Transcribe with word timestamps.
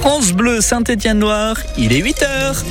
France 0.00 0.32
Bleu 0.32 0.60
Saint-Étienne-Noir, 0.60 1.56
il 1.76 1.92
est 1.92 2.00
8h. 2.00 2.64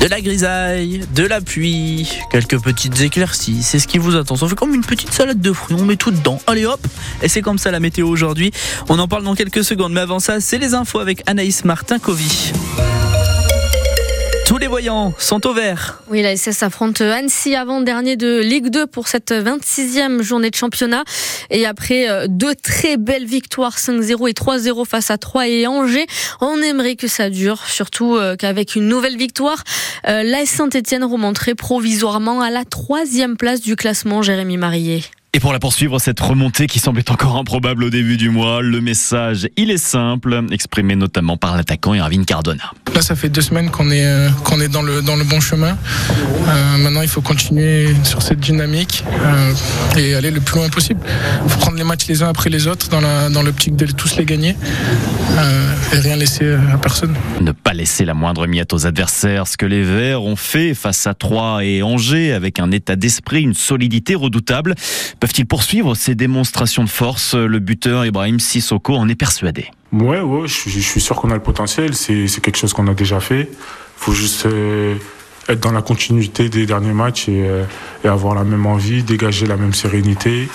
De 0.00 0.06
la 0.08 0.20
grisaille, 0.20 1.04
de 1.14 1.24
la 1.24 1.40
pluie, 1.40 2.08
quelques 2.30 2.60
petites 2.60 3.00
éclaircies, 3.00 3.62
c'est 3.62 3.78
ce 3.78 3.88
qui 3.88 3.98
vous 3.98 4.14
attend. 4.14 4.36
Ça 4.36 4.46
fait 4.46 4.54
comme 4.54 4.72
une 4.72 4.84
petite 4.84 5.12
salade 5.12 5.40
de 5.40 5.52
fruits, 5.52 5.76
on 5.76 5.84
met 5.84 5.96
tout 5.96 6.12
dedans. 6.12 6.40
Allez 6.46 6.64
hop, 6.64 6.80
et 7.22 7.28
c'est 7.28 7.42
comme 7.42 7.58
ça 7.58 7.70
la 7.70 7.80
météo 7.80 8.06
aujourd'hui. 8.06 8.52
On 8.88 8.98
en 8.98 9.08
parle 9.08 9.24
dans 9.24 9.34
quelques 9.34 9.64
secondes, 9.64 9.92
mais 9.92 10.00
avant 10.00 10.20
ça, 10.20 10.40
c'est 10.40 10.58
les 10.58 10.74
infos 10.74 11.00
avec 11.00 11.22
Anaïs 11.26 11.64
Martin-Covy. 11.64 12.52
Tous 14.46 14.58
les 14.58 14.68
voyants 14.68 15.12
sont 15.18 15.44
au 15.44 15.52
vert. 15.52 16.00
Oui, 16.08 16.22
la 16.22 16.36
SS 16.36 16.62
affronte 16.62 17.00
Annecy 17.00 17.56
avant-dernier 17.56 18.16
de 18.16 18.40
Ligue 18.40 18.68
2 18.68 18.86
pour 18.86 19.08
cette 19.08 19.32
26e 19.32 20.22
journée 20.22 20.50
de 20.50 20.54
championnat. 20.54 21.02
Et 21.50 21.66
après 21.66 22.08
euh, 22.08 22.26
deux 22.28 22.54
très 22.54 22.96
belles 22.96 23.26
victoires 23.26 23.76
5-0 23.76 24.30
et 24.30 24.34
3-0 24.34 24.86
face 24.86 25.10
à 25.10 25.18
Troyes 25.18 25.48
et 25.48 25.66
Angers, 25.66 26.06
on 26.40 26.62
aimerait 26.62 26.94
que 26.94 27.08
ça 27.08 27.28
dure. 27.28 27.66
Surtout 27.66 28.14
euh, 28.14 28.36
qu'avec 28.36 28.76
une 28.76 28.86
nouvelle 28.86 29.16
victoire, 29.16 29.64
euh, 30.06 30.22
l'AS 30.22 30.46
Saint-Etienne 30.46 31.02
remonterait 31.02 31.56
provisoirement 31.56 32.40
à 32.40 32.50
la 32.50 32.64
troisième 32.64 33.36
place 33.36 33.60
du 33.60 33.74
classement 33.74 34.22
Jérémy 34.22 34.58
Marillet. 34.58 35.02
Et 35.34 35.40
pour 35.40 35.52
la 35.52 35.58
poursuivre, 35.58 35.98
cette 35.98 36.20
remontée 36.20 36.68
qui 36.68 36.78
semblait 36.78 37.10
encore 37.10 37.36
improbable 37.36 37.82
au 37.82 37.90
début 37.90 38.16
du 38.16 38.30
mois, 38.30 38.62
le 38.62 38.80
message, 38.80 39.48
il 39.56 39.72
est 39.72 39.76
simple, 39.76 40.40
exprimé 40.52 40.94
notamment 40.94 41.36
par 41.36 41.56
l'attaquant 41.56 41.94
Irvine 41.94 42.24
Cardona. 42.24 42.72
Là, 42.96 43.02
ça 43.02 43.14
fait 43.14 43.28
deux 43.28 43.42
semaines 43.42 43.68
qu'on 43.68 43.90
est, 43.90 44.06
euh, 44.06 44.30
est 44.62 44.68
dans, 44.68 44.80
le, 44.80 45.02
dans 45.02 45.16
le 45.16 45.24
bon 45.24 45.38
chemin. 45.38 45.76
Euh, 46.48 46.78
maintenant, 46.78 47.02
il 47.02 47.08
faut 47.08 47.20
continuer 47.20 47.94
sur 48.04 48.22
cette 48.22 48.40
dynamique 48.40 49.04
euh, 49.20 49.52
et 49.98 50.14
aller 50.14 50.30
le 50.30 50.40
plus 50.40 50.56
loin 50.56 50.70
possible. 50.70 51.00
Il 51.44 51.50
faut 51.50 51.58
prendre 51.58 51.76
les 51.76 51.84
matchs 51.84 52.06
les 52.06 52.22
uns 52.22 52.30
après 52.30 52.48
les 52.48 52.66
autres 52.66 52.88
dans, 52.88 53.02
la, 53.02 53.28
dans 53.28 53.42
l'optique 53.42 53.76
de 53.76 53.84
tous 53.84 54.16
les 54.16 54.24
gagner 54.24 54.56
et 55.92 55.98
rien 55.98 56.16
laisser 56.16 56.54
à 56.72 56.78
personne. 56.78 57.14
Ne 57.42 57.52
pas 57.52 57.74
laisser 57.74 58.06
la 58.06 58.14
moindre 58.14 58.46
miette 58.46 58.72
aux 58.72 58.86
adversaires, 58.86 59.46
ce 59.46 59.58
que 59.58 59.66
les 59.66 59.82
Verts 59.82 60.22
ont 60.22 60.36
fait 60.36 60.72
face 60.72 61.06
à 61.06 61.12
Troyes 61.12 61.62
et 61.62 61.82
Angers 61.82 62.32
avec 62.32 62.58
un 62.60 62.70
état 62.70 62.96
d'esprit, 62.96 63.42
une 63.42 63.52
solidité 63.52 64.14
redoutable. 64.14 64.74
Peuvent-ils 65.20 65.44
poursuivre 65.44 65.94
ces 65.94 66.14
démonstrations 66.14 66.84
de 66.84 66.88
force? 66.88 67.34
Le 67.34 67.58
buteur 67.58 68.06
Ibrahim 68.06 68.40
Sissoko 68.40 68.96
en 68.96 69.06
est 69.10 69.14
persuadé. 69.14 69.66
Ouais, 69.92 70.20
ouais, 70.20 70.48
je, 70.48 70.80
suis 70.80 71.00
sûr 71.00 71.16
qu'on 71.16 71.30
a 71.30 71.34
le 71.34 71.40
potentiel. 71.40 71.94
C'est 71.94 72.26
quelque 72.40 72.56
chose 72.56 72.72
qu'on 72.72 72.88
a 72.88 72.94
déjà 72.94 73.20
fait. 73.20 73.48
Faut 73.96 74.12
juste 74.12 74.46
euh, 74.46 74.96
être 75.48 75.60
dans 75.60 75.72
la 75.72 75.82
continuité 75.82 76.48
des 76.48 76.66
derniers 76.66 76.92
matchs 76.92 77.28
et, 77.28 77.46
euh, 77.46 77.64
et 78.04 78.08
avoir 78.08 78.34
la 78.34 78.44
même 78.44 78.66
envie, 78.66 79.02
dégager 79.02 79.46
la 79.46 79.56
même 79.56 79.74
sérénité 79.74 80.48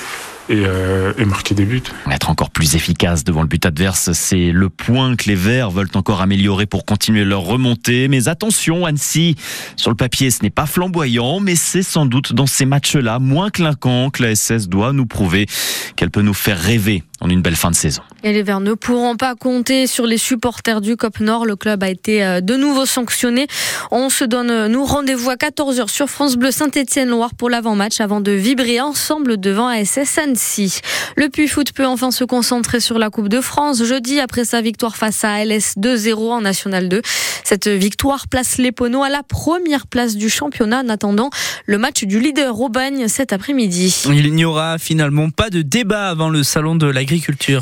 et, 0.50 0.64
euh, 0.66 1.14
et, 1.17 1.25
marquer 1.25 1.56
des 1.56 1.66
buts. 1.66 1.84
Être 2.09 2.30
encore 2.30 2.50
plus 2.50 2.75
efficace 2.75 3.23
devant 3.23 3.42
le 3.42 3.47
but 3.47 3.66
adverse, 3.66 4.11
c'est 4.14 4.52
le 4.52 4.70
point 4.70 5.16
que 5.16 5.25
les 5.28 5.36
Verts 5.36 5.72
veulent 5.72 5.89
encore 5.94 6.22
améliorer 6.22 6.66
pour 6.66 6.86
continuer 6.86 7.23
leur 7.23 7.42
remontée. 7.42 8.08
Mais 8.08 8.28
attention, 8.28 8.86
Annecy, 8.86 9.36
sur 9.75 9.89
le 9.89 9.95
papier, 9.95 10.31
ce 10.31 10.44
n'est 10.44 10.50
pas 10.50 10.66
flamboyant, 10.66 11.39
mais 11.39 11.56
c'est 11.56 11.83
sans 11.83 12.06
doute 12.06 12.33
dans 12.33 12.48
ces 12.48 12.66
matchs-là 12.66 13.20
moins 13.20 13.50
clinquant 13.50 14.09
que 14.09 14.23
la 14.23 14.36
SS 14.36 14.67
doit 14.67 14.94
nous 14.94 15.06
prouver 15.06 15.48
qu'elle 15.95 16.11
peut 16.11 16.22
nous 16.22 16.33
faire 16.33 16.59
rêver 16.59 17.03
en 17.22 17.30
une 17.30 17.42
belle 17.42 17.55
fin 17.55 17.70
de 17.70 17.76
saison. 17.76 18.02
Et 18.23 18.33
les 18.33 18.42
Verts 18.42 18.61
ne 18.61 18.73
pourront 18.73 19.16
pas 19.16 19.36
compter 19.36 19.86
sur 19.86 20.08
les 20.08 20.17
supporters 20.17 20.81
du 20.81 20.98
COP 20.98 21.20
Nord. 21.20 21.45
Le 21.45 21.55
club 21.55 21.83
a 21.83 21.89
été 21.89 22.23
euh, 22.23 22.42
de 22.42 22.55
nouveau 22.55 22.88
sanctionné. 22.88 23.48
On 23.92 24.09
se 24.09 24.26
donne, 24.26 24.50
euh, 24.50 24.67
nous, 24.67 24.83
rendez-vous 24.83 25.30
à 25.30 25.36
14h 25.36 25.88
sur 25.88 26.09
France 26.09 26.36
Bleu 26.36 26.50
Saint-Étienne-Loire 26.50 27.36
pour 27.36 27.50
l'avant-match 27.50 28.02
avant 28.02 28.22
de 28.22 28.31
vibrer 28.31 28.81
ensemble 28.81 29.39
devant 29.39 29.67
ASS 29.67 30.17
Annecy. 30.17 30.30
Le 30.35 31.29
Puy 31.29 31.47
Foot 31.47 31.73
peut 31.73 31.85
enfin 31.85 32.11
se 32.11 32.23
concentrer 32.23 32.79
sur 32.79 32.97
la 32.97 33.09
Coupe 33.09 33.29
de 33.29 33.41
France 33.41 33.83
jeudi 33.83 34.19
après 34.19 34.45
sa 34.45 34.61
victoire 34.61 34.97
face 34.97 35.23
à 35.23 35.43
LS 35.43 35.75
2-0 35.77 36.15
en 36.31 36.41
National 36.41 36.89
2. 36.89 37.01
Cette 37.43 37.67
victoire 37.67 38.27
place 38.27 38.58
les 38.58 38.71
Poneaux 38.71 39.03
à 39.03 39.09
la 39.09 39.23
première 39.23 39.86
place 39.86 40.15
du 40.15 40.30
championnat 40.30 40.81
en 40.81 40.89
attendant 40.89 41.30
le 41.65 41.77
match 41.77 42.03
du 42.03 42.20
leader 42.20 42.59
au 42.59 42.70
bagne 42.70 43.08
cet 43.08 43.33
après-midi. 43.33 44.03
Il 44.08 44.33
n'y 44.33 44.45
aura 44.45 44.77
finalement 44.77 45.30
pas 45.30 45.49
de 45.49 45.61
débat 45.61 46.08
avant 46.09 46.30
le 46.30 46.43
salon 46.43 46.75
de 46.75 46.87
la 46.87 47.03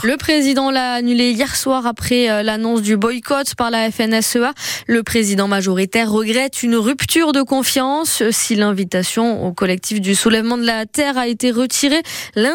le 0.03 0.17
président 0.17 0.69
l'a 0.69 0.93
annulé 0.93 1.31
hier 1.31 1.55
soir 1.55 1.87
après 1.87 2.29
euh, 2.29 2.43
l'annonce 2.43 2.81
du 2.81 2.97
boycott 2.97 3.55
par 3.55 3.71
la 3.71 3.89
FNSEA. 3.89 4.53
Le 4.85 5.01
président 5.01 5.47
majoritaire 5.47 6.11
regrette 6.11 6.61
une 6.61 6.75
rupture 6.75 7.31
de 7.31 7.41
confiance. 7.41 8.21
Si 8.29 8.55
l'invitation 8.55 9.45
au 9.45 9.53
collectif 9.53 10.01
du 10.01 10.13
soulèvement 10.13 10.57
de 10.57 10.65
la 10.65 10.85
terre 10.85 11.17
a 11.17 11.27
été 11.27 11.51
retirée, 11.51 12.01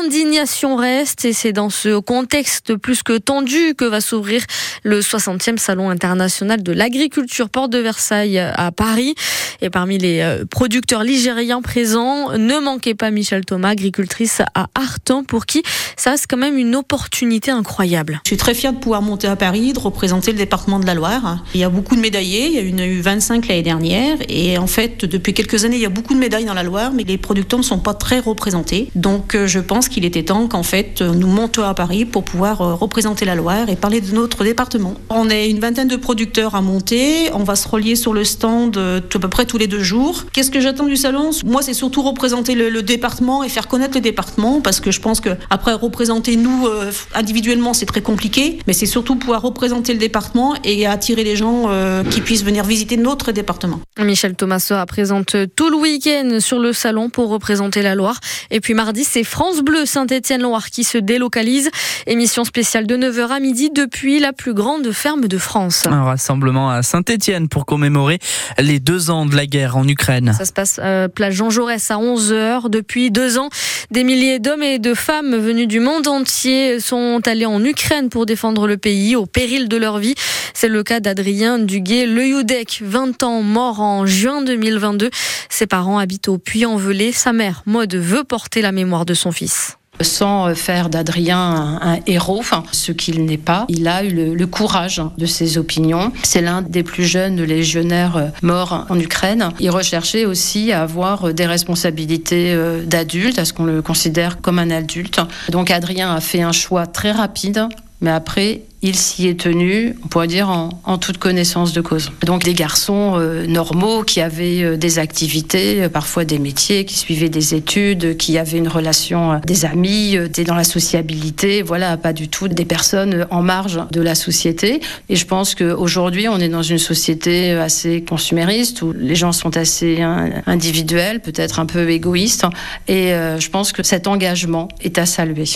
l'indignation 0.04 0.76
reste 0.76 1.24
et 1.24 1.32
c'est 1.32 1.52
dans 1.52 1.70
ce 1.70 1.98
contexte 1.98 2.76
plus 2.76 3.02
que 3.02 3.16
tendu 3.16 3.74
que 3.74 3.86
va 3.86 4.02
s'ouvrir 4.02 4.42
le 4.82 5.00
60e 5.00 5.56
salon 5.56 5.88
international 5.88 6.62
de 6.62 6.72
l'agriculture 6.72 7.48
porte 7.48 7.70
de 7.70 7.78
Versailles 7.78 8.38
à 8.38 8.70
Paris. 8.70 9.14
Et 9.62 9.70
parmi 9.70 9.96
les 9.96 10.20
euh, 10.20 10.44
producteurs 10.44 11.04
ligériens 11.04 11.62
présents, 11.62 12.36
ne 12.36 12.58
manquez 12.58 12.94
pas 12.94 13.10
Michel 13.10 13.46
Thomas, 13.46 13.70
agricultrice 13.70 14.42
à 14.54 14.66
Artan, 14.74 15.24
pour 15.24 15.46
qui 15.46 15.62
ça 15.96 16.16
c'est 16.16 16.26
quand 16.26 16.36
même 16.36 16.58
une 16.58 16.76
opportunité 16.76 17.50
incroyable. 17.50 18.20
Je 18.24 18.30
suis 18.30 18.36
très 18.36 18.52
fière 18.52 18.74
de 18.74 18.78
pouvoir 18.78 19.00
monter 19.00 19.26
à 19.26 19.36
Paris, 19.36 19.72
de 19.72 19.78
représenter 19.78 20.32
le 20.32 20.38
département 20.38 20.80
de 20.80 20.86
la 20.86 20.94
Loire. 20.94 21.44
Il 21.54 21.60
y 21.60 21.64
a 21.64 21.70
beaucoup 21.70 21.96
de 21.96 22.00
médaillés, 22.00 22.48
il 22.48 22.78
y 22.78 22.82
a 22.82 22.86
eu 22.86 23.00
25 23.00 23.48
l'année 23.48 23.62
dernière. 23.62 24.18
Et 24.28 24.58
en 24.58 24.66
fait, 24.66 25.06
depuis 25.06 25.32
quelques 25.32 25.64
années, 25.64 25.76
il 25.76 25.82
y 25.82 25.86
a 25.86 25.90
beaucoup 25.90 26.12
de 26.12 26.18
médailles 26.18 26.44
dans 26.44 26.54
la 26.54 26.62
Loire, 26.62 26.92
mais 26.92 27.04
les 27.04 27.16
producteurs 27.16 27.58
ne 27.58 27.64
sont 27.64 27.78
pas 27.78 27.94
très 27.94 28.18
représentés. 28.18 28.90
Donc 28.94 29.34
euh, 29.34 29.46
je 29.46 29.60
pense 29.60 29.88
qu'il 29.88 29.93
était 30.02 30.24
temps 30.24 30.48
qu'en 30.48 30.64
fait, 30.64 31.00
nous 31.00 31.28
montions 31.28 31.44
à 31.62 31.74
Paris 31.74 32.04
pour 32.04 32.24
pouvoir 32.24 32.60
euh, 32.60 32.74
représenter 32.74 33.24
la 33.24 33.34
Loire 33.34 33.68
et 33.68 33.76
parler 33.76 34.00
de 34.00 34.12
notre 34.14 34.44
département. 34.44 34.94
On 35.10 35.28
est 35.28 35.50
une 35.50 35.60
vingtaine 35.60 35.88
de 35.88 35.96
producteurs 35.96 36.54
à 36.54 36.62
monter. 36.62 37.30
On 37.34 37.44
va 37.44 37.54
se 37.56 37.68
relier 37.68 37.96
sur 37.96 38.12
le 38.12 38.24
stand 38.24 38.76
à 38.78 39.18
peu 39.18 39.28
près 39.28 39.46
tous 39.46 39.58
les 39.58 39.66
deux 39.66 39.82
jours. 39.82 40.24
Qu'est-ce 40.32 40.50
que 40.50 40.60
j'attends 40.60 40.86
du 40.86 40.96
salon? 40.96 41.30
Moi, 41.44 41.62
c'est 41.62 41.74
surtout 41.74 42.02
représenter 42.02 42.54
le, 42.54 42.82
département 42.82 43.44
et 43.44 43.48
faire 43.48 43.68
connaître 43.68 43.94
le 43.94 44.00
département 44.00 44.60
parce 44.60 44.80
que 44.80 44.90
je 44.90 45.00
pense 45.00 45.20
que 45.20 45.30
après 45.48 45.72
représenter 45.72 46.36
nous 46.36 46.66
euh, 46.66 46.92
individuellement, 47.14 47.72
c'est 47.72 47.86
très 47.86 48.02
compliqué, 48.02 48.58
mais 48.66 48.72
c'est 48.72 48.86
surtout 48.86 49.16
pouvoir 49.16 49.42
représenter 49.42 49.92
le 49.92 49.98
département 49.98 50.54
et 50.64 50.86
attirer 50.86 51.24
les 51.24 51.36
gens 51.36 51.64
euh, 51.68 52.04
qui 52.04 52.20
puissent 52.20 52.44
venir 52.44 52.64
visiter 52.64 52.96
notre 52.96 53.32
département. 53.32 53.80
Michel 53.98 54.34
Thomas 54.34 54.84
présente 54.86 55.36
tout 55.56 55.70
le 55.70 55.76
week-end 55.76 56.38
sur 56.40 56.58
le 56.58 56.72
salon 56.72 57.08
pour 57.08 57.28
représenter 57.28 57.80
la 57.80 57.94
Loire. 57.94 58.20
Et 58.50 58.60
puis 58.60 58.74
mardi, 58.74 59.04
c'est 59.04 59.24
France 59.24 59.62
Bleu 59.62 59.83
Saint-Étienne-Loire 59.84 60.70
qui 60.70 60.84
se 60.84 60.98
délocalise. 60.98 61.70
Émission 62.06 62.44
spéciale 62.44 62.86
de 62.86 62.96
9h 62.96 63.28
à 63.28 63.40
midi 63.40 63.70
depuis 63.70 64.20
la 64.20 64.32
plus 64.32 64.54
grande 64.54 64.90
ferme 64.92 65.26
de 65.26 65.38
France. 65.38 65.86
Un 65.86 66.04
rassemblement 66.04 66.70
à 66.70 66.82
Saint-Étienne 66.82 67.48
pour 67.48 67.66
commémorer 67.66 68.18
les 68.58 68.80
deux 68.80 69.10
ans 69.10 69.26
de 69.26 69.36
la 69.36 69.46
guerre 69.46 69.76
en 69.76 69.86
Ukraine. 69.86 70.34
Ça 70.36 70.44
se 70.44 70.52
passe 70.52 70.80
euh, 70.82 71.08
place 71.08 71.34
Jean 71.34 71.50
Jaurès 71.50 71.90
à 71.90 71.96
11h. 71.96 72.68
Depuis 72.68 73.10
deux 73.10 73.38
ans, 73.38 73.48
des 73.90 74.04
milliers 74.04 74.38
d'hommes 74.38 74.62
et 74.62 74.78
de 74.78 74.94
femmes 74.94 75.36
venus 75.36 75.68
du 75.68 75.80
monde 75.80 76.06
entier 76.08 76.80
sont 76.80 77.20
allés 77.26 77.46
en 77.46 77.64
Ukraine 77.64 78.08
pour 78.08 78.26
défendre 78.26 78.66
le 78.66 78.76
pays 78.76 79.16
au 79.16 79.26
péril 79.26 79.68
de 79.68 79.76
leur 79.76 79.98
vie. 79.98 80.14
C'est 80.52 80.68
le 80.68 80.82
cas 80.82 81.00
d'Adrien 81.00 81.58
Duguay-Leyoudek, 81.58 82.80
20 82.82 83.22
ans, 83.22 83.42
mort 83.42 83.80
en 83.80 84.06
juin 84.06 84.42
2022. 84.42 85.10
Ses 85.48 85.66
parents 85.66 85.98
habitent 85.98 86.28
au 86.28 86.38
Puy-en-Velay. 86.38 87.12
Sa 87.12 87.32
mère, 87.32 87.62
Maude, 87.66 87.94
veut 87.94 88.24
porter 88.24 88.62
la 88.62 88.72
mémoire 88.72 89.04
de 89.04 89.14
son 89.14 89.32
fils 89.32 89.73
sans 90.00 90.54
faire 90.54 90.88
d'Adrien 90.88 91.78
un, 91.80 91.98
héros, 92.06 92.42
ce 92.72 92.92
qu'il 92.92 93.24
n'est 93.24 93.38
pas. 93.38 93.64
Il 93.68 93.86
a 93.88 94.04
eu 94.04 94.10
le, 94.10 94.34
le, 94.34 94.46
courage 94.46 95.00
de 95.18 95.26
ses 95.26 95.58
opinions. 95.58 96.12
C'est 96.22 96.42
l'un 96.42 96.62
des 96.62 96.82
plus 96.82 97.04
jeunes 97.04 97.42
légionnaires 97.42 98.32
morts 98.42 98.86
en 98.88 98.98
Ukraine. 98.98 99.50
Il 99.60 99.70
recherchait 99.70 100.24
aussi 100.24 100.72
à 100.72 100.82
avoir 100.82 101.32
des 101.32 101.46
responsabilités 101.46 102.56
d'adulte, 102.86 103.38
à 103.38 103.44
ce 103.44 103.52
qu'on 103.52 103.64
le 103.64 103.82
considère 103.82 104.40
comme 104.40 104.58
un 104.58 104.70
adulte. 104.70 105.20
Donc 105.50 105.70
Adrien 105.70 106.14
a 106.14 106.20
fait 106.20 106.42
un 106.42 106.52
choix 106.52 106.86
très 106.86 107.12
rapide, 107.12 107.68
mais 108.00 108.10
après, 108.10 108.62
il 108.84 108.96
s'y 108.96 109.28
est 109.28 109.40
tenu, 109.40 109.96
on 110.04 110.08
pourrait 110.08 110.26
dire, 110.26 110.50
en, 110.50 110.68
en, 110.84 110.98
toute 110.98 111.16
connaissance 111.16 111.72
de 111.72 111.80
cause. 111.80 112.12
Donc 112.22 112.44
des 112.44 112.52
garçons 112.52 113.14
euh, 113.16 113.46
normaux 113.46 114.02
qui 114.02 114.20
avaient 114.20 114.62
euh, 114.62 114.76
des 114.76 114.98
activités, 114.98 115.84
euh, 115.84 115.88
parfois 115.88 116.26
des 116.26 116.38
métiers, 116.38 116.84
qui 116.84 116.98
suivaient 116.98 117.30
des 117.30 117.54
études, 117.54 118.18
qui 118.18 118.36
avaient 118.36 118.58
une 118.58 118.68
relation, 118.68 119.40
des 119.46 119.64
amis, 119.64 120.16
étaient 120.16 120.44
dans 120.44 120.54
la 120.54 120.64
sociabilité, 120.64 121.62
voilà, 121.62 121.96
pas 121.96 122.12
du 122.12 122.28
tout 122.28 122.46
des 122.46 122.66
personnes 122.66 123.26
en 123.30 123.40
marge 123.40 123.80
de 123.90 124.02
la 124.02 124.14
société. 124.14 124.80
Et 125.08 125.16
je 125.16 125.24
pense 125.24 125.54
qu'aujourd'hui, 125.54 126.28
on 126.28 126.38
est 126.38 126.50
dans 126.50 126.62
une 126.62 126.78
société 126.78 127.52
assez 127.52 128.02
consumériste, 128.02 128.82
où 128.82 128.92
les 128.92 129.14
gens 129.14 129.32
sont 129.32 129.56
assez 129.56 130.02
hein, 130.02 130.42
individuels, 130.46 131.20
peut-être 131.20 131.58
un 131.58 131.66
peu 131.66 131.88
égoïstes. 131.88 132.44
Et 132.86 133.10
je 133.10 133.48
pense 133.48 133.72
que 133.72 133.82
cet 133.82 134.06
engagement 134.06 134.68
est 134.82 134.98
à 134.98 135.06
saluer. 135.06 135.46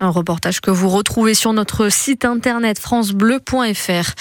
Un 0.00 0.08
reportage 0.10 0.60
que 0.60 0.72
vous 0.72 0.88
retrouvez 0.88 1.34
sur 1.34 1.52
notre 1.52 1.88
site 1.88 2.24
internet 2.24 2.80
francebleu.fr. 2.80 4.14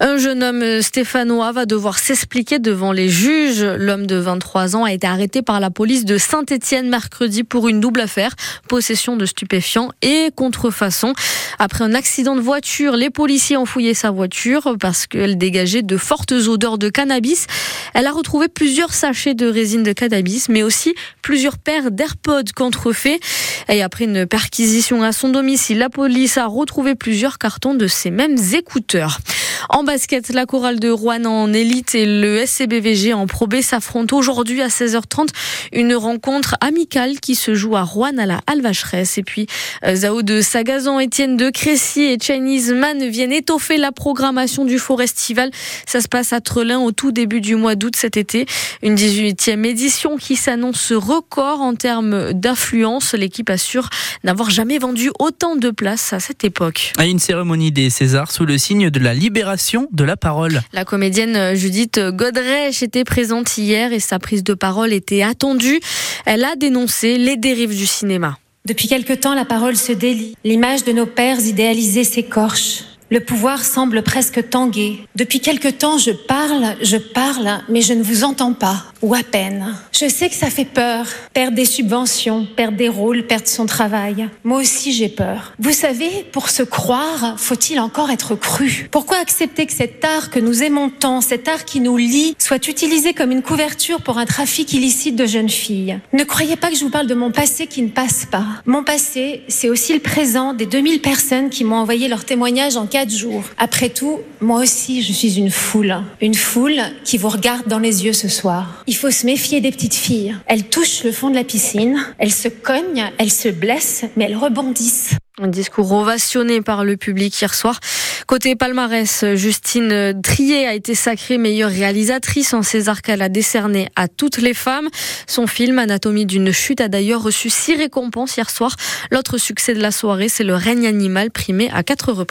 Un 0.00 0.16
jeune 0.16 0.42
homme 0.42 0.82
stéphanois 0.82 1.52
va 1.52 1.66
devoir 1.66 1.98
s'expliquer 1.98 2.58
devant 2.58 2.90
les 2.90 3.08
juges. 3.08 3.62
L'homme 3.62 4.06
de 4.06 4.16
23 4.16 4.74
ans 4.74 4.84
a 4.84 4.92
été 4.92 5.06
arrêté 5.06 5.42
par 5.42 5.60
la 5.60 5.70
police 5.70 6.04
de 6.04 6.16
Saint-Étienne 6.16 6.88
mercredi 6.88 7.44
pour 7.44 7.68
une 7.68 7.80
double 7.80 8.00
affaire, 8.00 8.34
possession 8.66 9.16
de 9.16 9.26
stupéfiants 9.26 9.90
et 10.02 10.30
contrefaçon. 10.34 11.12
Après 11.58 11.84
un 11.84 11.94
accident 11.94 12.34
de 12.34 12.40
voiture, 12.40 12.96
les 12.96 13.10
policiers 13.10 13.58
ont 13.58 13.66
fouillé 13.66 13.92
sa 13.92 14.10
voiture 14.10 14.74
parce 14.80 15.06
qu'elle 15.06 15.36
dégageait 15.36 15.82
de 15.82 15.96
fortes 15.98 16.32
odeurs 16.32 16.78
de 16.78 16.88
cannabis. 16.88 17.46
Elle 17.92 18.06
a 18.06 18.12
retrouvé 18.12 18.48
plusieurs 18.48 18.94
sachets 18.94 19.34
de 19.34 19.46
résine 19.46 19.82
de 19.82 19.92
cannabis, 19.92 20.48
mais 20.48 20.62
aussi 20.62 20.94
plusieurs 21.20 21.58
paires 21.58 21.90
d'AirPods 21.90 22.52
contrefaits. 22.56 23.20
Et 23.68 23.82
après 23.82 24.04
une 24.04 24.26
perquisition 24.26 25.02
à 25.02 25.12
son 25.20 25.28
domicile, 25.28 25.76
la 25.76 25.90
police 25.90 26.38
a 26.38 26.46
retrouvé 26.46 26.94
plusieurs 26.94 27.36
cartons 27.36 27.74
de 27.74 27.86
ces 27.86 28.10
mêmes 28.10 28.38
écouteurs. 28.54 29.18
En 29.68 29.84
basket, 29.84 30.30
la 30.30 30.46
chorale 30.46 30.80
de 30.80 30.88
Rouen 30.88 31.24
en 31.24 31.52
élite 31.52 31.94
et 31.94 32.06
le 32.06 32.38
SCBVG 32.46 33.12
en 33.12 33.26
Pro 33.26 33.46
B 33.46 33.60
s'affrontent 33.60 34.16
aujourd'hui 34.16 34.62
à 34.62 34.68
16h30. 34.68 35.28
Une 35.72 35.94
rencontre 35.94 36.56
amicale 36.60 37.20
qui 37.20 37.34
se 37.34 37.54
joue 37.54 37.76
à 37.76 37.82
Rouen 37.82 38.16
à 38.18 38.26
la 38.26 38.40
Alvacheresse. 38.46 39.18
Et 39.18 39.22
puis, 39.22 39.46
euh, 39.84 39.94
Zao 39.94 40.22
de 40.22 40.40
Sagazan, 40.40 40.98
Étienne 40.98 41.36
de 41.36 41.50
Crécy 41.50 42.02
et 42.02 42.18
Chinese 42.20 42.72
Man 42.72 43.08
viennent 43.08 43.32
étoffer 43.32 43.76
la 43.76 43.92
programmation 43.92 44.64
du 44.64 44.78
Forestival. 44.78 45.50
Ça 45.86 46.00
se 46.00 46.08
passe 46.08 46.32
à 46.32 46.40
Trelin 46.40 46.78
au 46.78 46.92
tout 46.92 47.12
début 47.12 47.40
du 47.40 47.56
mois 47.56 47.74
d'août 47.74 47.96
cet 47.96 48.16
été. 48.16 48.46
Une 48.82 48.94
18e 48.94 49.64
édition 49.66 50.16
qui 50.16 50.36
s'annonce 50.36 50.92
record 50.92 51.60
en 51.60 51.74
termes 51.74 52.32
d'affluence. 52.32 53.12
L'équipe 53.14 53.50
assure 53.50 53.90
n'avoir 54.24 54.50
jamais 54.50 54.78
vendu 54.78 55.10
autant 55.18 55.56
de 55.56 55.70
places 55.70 56.12
à 56.12 56.20
cette 56.20 56.44
époque. 56.44 56.92
À 56.98 57.06
une 57.06 57.18
cérémonie 57.18 57.72
des 57.72 57.90
Césars 57.90 58.30
sous 58.30 58.46
le 58.46 58.56
signe 58.56 58.90
de 58.90 59.00
la 59.00 59.14
libération 59.14 59.49
de 59.92 60.04
la 60.04 60.16
parole. 60.16 60.60
La 60.72 60.84
comédienne 60.84 61.54
Judith 61.54 61.98
Godrèche 61.98 62.82
était 62.82 63.04
présente 63.04 63.56
hier 63.58 63.92
et 63.92 64.00
sa 64.00 64.18
prise 64.18 64.44
de 64.44 64.54
parole 64.54 64.92
était 64.92 65.22
attendue. 65.22 65.80
Elle 66.26 66.44
a 66.44 66.56
dénoncé 66.56 67.18
les 67.18 67.36
dérives 67.36 67.76
du 67.76 67.86
cinéma. 67.86 68.38
Depuis 68.66 68.88
quelque 68.88 69.12
temps, 69.12 69.34
la 69.34 69.44
parole 69.44 69.76
se 69.76 69.92
délie. 69.92 70.36
L'image 70.44 70.84
de 70.84 70.92
nos 70.92 71.06
pères 71.06 71.40
idéalisés 71.40 72.04
s'écorche. 72.04 72.84
Le 73.12 73.18
pouvoir 73.18 73.64
semble 73.64 74.04
presque 74.04 74.50
tanguer. 74.50 75.00
Depuis 75.16 75.40
quelque 75.40 75.66
temps, 75.66 75.98
je 75.98 76.12
parle, 76.12 76.76
je 76.80 76.96
parle, 76.96 77.60
mais 77.68 77.82
je 77.82 77.92
ne 77.92 78.04
vous 78.04 78.22
entends 78.22 78.52
pas, 78.52 78.84
ou 79.02 79.14
à 79.14 79.24
peine. 79.24 79.74
Je 79.90 80.08
sais 80.08 80.28
que 80.28 80.36
ça 80.36 80.48
fait 80.48 80.64
peur, 80.64 81.06
perdre 81.34 81.56
des 81.56 81.64
subventions, 81.64 82.46
perdre 82.54 82.76
des 82.76 82.88
rôles, 82.88 83.26
perdre 83.26 83.48
son 83.48 83.66
travail. 83.66 84.28
Moi 84.44 84.60
aussi, 84.60 84.92
j'ai 84.92 85.08
peur. 85.08 85.54
Vous 85.58 85.72
savez, 85.72 86.24
pour 86.30 86.50
se 86.50 86.62
croire, 86.62 87.34
faut-il 87.36 87.80
encore 87.80 88.12
être 88.12 88.36
cru? 88.36 88.88
Pourquoi 88.92 89.16
accepter 89.16 89.66
que 89.66 89.72
cet 89.72 90.04
art 90.04 90.30
que 90.30 90.38
nous 90.38 90.62
aimons 90.62 90.88
tant, 90.88 91.20
cet 91.20 91.48
art 91.48 91.64
qui 91.64 91.80
nous 91.80 91.96
lie, 91.96 92.36
soit 92.38 92.68
utilisé 92.68 93.12
comme 93.12 93.32
une 93.32 93.42
couverture 93.42 94.02
pour 94.02 94.18
un 94.18 94.24
trafic 94.24 94.72
illicite 94.72 95.16
de 95.16 95.26
jeunes 95.26 95.50
filles? 95.50 95.98
Ne 96.12 96.22
croyez 96.22 96.54
pas 96.54 96.70
que 96.70 96.76
je 96.76 96.84
vous 96.84 96.90
parle 96.90 97.08
de 97.08 97.14
mon 97.14 97.32
passé 97.32 97.66
qui 97.66 97.82
ne 97.82 97.88
passe 97.88 98.24
pas. 98.30 98.46
Mon 98.66 98.84
passé, 98.84 99.42
c'est 99.48 99.68
aussi 99.68 99.94
le 99.94 100.00
présent 100.00 100.54
des 100.54 100.66
2000 100.66 101.00
personnes 101.00 101.50
qui 101.50 101.64
m'ont 101.64 101.78
envoyé 101.78 102.06
leur 102.06 102.24
témoignage 102.24 102.76
en 102.76 102.86
cas 102.86 102.99
jours. 103.08 103.44
Après 103.56 103.88
tout, 103.88 104.20
moi 104.40 104.60
aussi, 104.60 105.02
je 105.02 105.12
suis 105.12 105.38
une 105.38 105.50
foule. 105.50 105.96
Une 106.20 106.34
foule 106.34 106.80
qui 107.04 107.16
vous 107.16 107.28
regarde 107.28 107.66
dans 107.66 107.78
les 107.78 108.04
yeux 108.04 108.12
ce 108.12 108.28
soir. 108.28 108.82
Il 108.86 108.96
faut 108.96 109.10
se 109.10 109.24
méfier 109.24 109.60
des 109.60 109.70
petites 109.70 109.94
filles. 109.94 110.36
Elles 110.46 110.64
touchent 110.64 111.04
le 111.04 111.12
fond 111.12 111.30
de 111.30 111.36
la 111.36 111.44
piscine, 111.44 111.96
elles 112.18 112.32
se 112.32 112.48
cognent, 112.48 113.10
elles 113.18 113.32
se 113.32 113.48
blessent, 113.48 114.04
mais 114.16 114.24
elles 114.24 114.36
rebondissent. 114.36 115.14
Un 115.40 115.48
discours 115.48 115.90
ovationné 115.92 116.60
par 116.60 116.84
le 116.84 116.98
public 116.98 117.40
hier 117.40 117.54
soir. 117.54 117.80
Côté 118.26 118.54
palmarès, 118.56 119.24
Justine 119.34 120.20
Trier 120.22 120.66
a 120.66 120.74
été 120.74 120.94
sacrée 120.94 121.38
meilleure 121.38 121.70
réalisatrice 121.70 122.52
en 122.52 122.62
César 122.62 123.02
qu'elle 123.02 123.22
a 123.22 123.28
décerné 123.28 123.88
à 123.96 124.06
toutes 124.06 124.36
les 124.36 124.54
femmes. 124.54 124.88
Son 125.26 125.46
film 125.46 125.78
Anatomie 125.78 126.26
d'une 126.26 126.52
chute 126.52 126.80
a 126.80 126.88
d'ailleurs 126.88 127.22
reçu 127.22 127.50
six 127.50 127.74
récompenses 127.74 128.36
hier 128.36 128.50
soir. 128.50 128.76
L'autre 129.10 129.38
succès 129.38 129.74
de 129.74 129.80
la 129.80 129.90
soirée, 129.90 130.28
c'est 130.28 130.44
Le 130.44 130.54
règne 130.54 130.86
animal 130.86 131.30
primé 131.30 131.70
à 131.72 131.82
quatre 131.82 132.12
reprises. 132.12 132.28